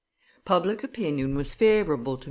Public 0.45 0.83
opinion 0.83 1.35
was 1.35 1.53
favorable 1.53 2.17
to 2.17 2.19
M. 2.19 2.19